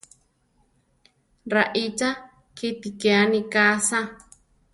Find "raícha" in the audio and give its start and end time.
1.53-2.09